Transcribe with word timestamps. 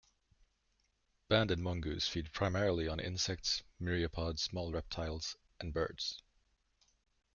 Banded 1.27 1.59
mongoose 1.59 2.07
feed 2.07 2.33
primarily 2.33 2.87
on 2.87 2.99
insects, 2.99 3.61
myriapods, 3.79 4.39
small 4.41 4.71
reptiles, 4.71 5.37
and 5.59 5.75
birds. 5.75 6.23